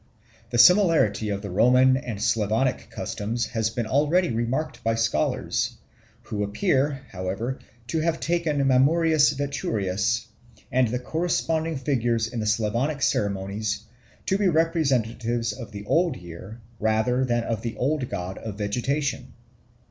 The 0.49 0.57
similarity 0.57 1.29
of 1.29 1.43
the 1.43 1.51
Roman 1.51 1.95
and 1.95 2.19
Slavonic 2.19 2.89
customs 2.89 3.45
has 3.45 3.69
been 3.69 3.85
already 3.85 4.31
remarked 4.31 4.83
by 4.83 4.95
scholars, 4.95 5.77
who 6.23 6.43
appear, 6.43 7.03
however, 7.11 7.59
to 7.89 7.99
have 7.99 8.19
taken 8.19 8.57
Mamurius 8.65 9.33
Veturius 9.35 10.25
and 10.71 10.87
the 10.87 10.97
corresponding 10.97 11.77
figures 11.77 12.25
in 12.25 12.39
the 12.39 12.47
Slavonic 12.47 13.03
ceremonies 13.03 13.83
to 14.25 14.39
be 14.39 14.49
representatives 14.49 15.53
of 15.53 15.71
the 15.71 15.85
old 15.85 16.17
year 16.17 16.61
rather 16.79 17.23
than 17.23 17.43
of 17.43 17.61
the 17.61 17.77
old 17.77 18.09
god 18.09 18.39
of 18.39 18.57
vegetation. 18.57 19.33